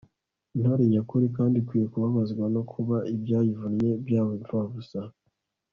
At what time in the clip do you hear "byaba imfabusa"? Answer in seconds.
4.03-4.99